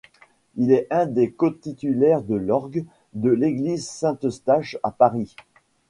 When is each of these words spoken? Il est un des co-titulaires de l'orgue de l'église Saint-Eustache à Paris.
Il 0.55 0.71
est 0.71 0.87
un 0.89 1.05
des 1.05 1.31
co-titulaires 1.31 2.23
de 2.23 2.33
l'orgue 2.33 2.85
de 3.13 3.29
l'église 3.29 3.87
Saint-Eustache 3.87 4.75
à 4.81 4.89
Paris. 4.89 5.35